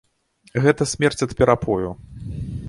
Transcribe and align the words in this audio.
Гэта 0.63 0.87
смерць 0.93 1.19
ад 1.27 1.35
перапою. 1.43 1.89